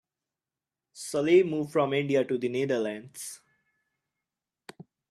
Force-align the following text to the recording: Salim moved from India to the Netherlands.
Salim 0.93 1.51
moved 1.51 1.71
from 1.71 1.93
India 1.93 2.25
to 2.25 2.35
the 2.39 2.49
Netherlands. 2.49 3.39